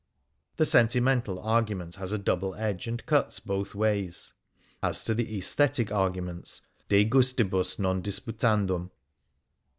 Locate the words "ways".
3.75-4.33